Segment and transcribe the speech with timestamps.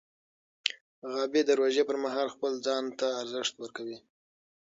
[1.11, 3.97] غابي د روژې پر مهال خپل ځان ته ارزښت ورکوي.